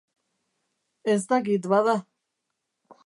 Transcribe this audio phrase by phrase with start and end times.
[1.13, 1.95] Ez dakit, bada.